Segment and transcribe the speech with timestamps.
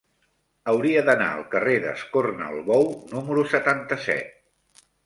[0.71, 4.39] Hauria d'anar al carrer d'Escornalbou número setanta-set.